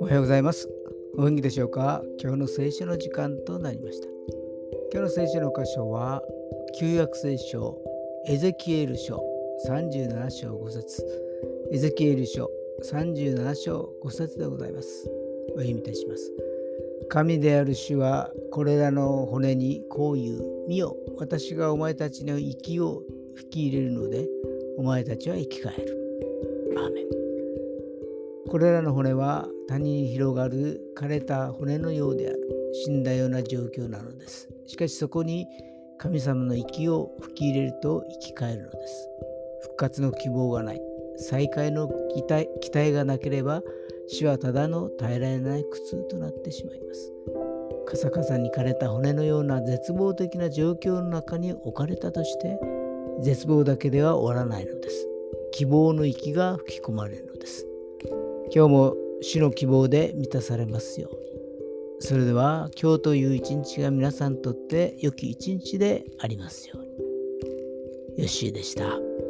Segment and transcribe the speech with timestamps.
[0.00, 0.68] おはようございます。
[1.18, 2.04] お元気でしょうか？
[2.22, 4.06] 今日の聖書の時間となりました。
[4.92, 6.22] 今日の聖書の箇所は、
[6.78, 7.76] 旧約聖書、
[8.28, 9.20] エゼキエル書
[9.68, 11.04] 37章5節
[11.72, 12.48] エゼキエル書
[12.84, 15.10] 37章5節でございます。
[15.56, 16.32] お読みいたします。
[17.08, 20.54] 神である主はこれらの骨にこう言う。
[20.68, 23.02] 見よ、私がお前たちの息を
[23.34, 24.26] 吹き入れるので、
[24.78, 25.98] お前たちは生き返る。
[26.76, 27.04] アーメン。
[28.48, 32.40] これらの骨は谷に広がる枯れた骨のようである。
[32.84, 34.48] 死んだような状況なのです。
[34.66, 35.46] しかしそこに
[35.98, 39.08] 神様の息を吹き入れると生き返るのです。
[39.62, 40.80] 復活の希望がない。
[41.16, 43.62] 再会の期待期待がなければ
[44.08, 47.12] 死はただの耐えられない苦痛となってしまいます。
[47.86, 52.58] カサカサに枯れた骨のような絶望的な状況の中に置かれたとして
[53.20, 55.08] 絶望だけでは終わらないのです。
[55.52, 57.66] 希望の息が吹き込まれるのです。
[58.54, 61.24] 今日も主の希望で満たされますように。
[62.00, 66.84] それでは今日という一日が皆さんにとって良き一日でありますように。
[68.18, 69.23] よッしーでした。